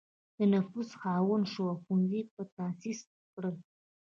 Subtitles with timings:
[0.37, 2.99] د نفوذ خاوند شو او ښوونځي یې تأسیس
[3.33, 3.55] کړل.